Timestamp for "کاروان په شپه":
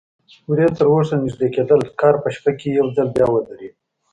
1.99-2.51